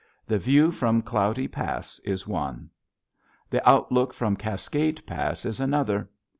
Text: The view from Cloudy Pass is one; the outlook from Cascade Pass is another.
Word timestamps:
The 0.25 0.39
view 0.39 0.71
from 0.71 1.03
Cloudy 1.03 1.47
Pass 1.47 1.99
is 1.99 2.25
one; 2.25 2.71
the 3.51 3.69
outlook 3.69 4.13
from 4.15 4.35
Cascade 4.35 4.99
Pass 5.05 5.45
is 5.45 5.59
another. 5.59 6.09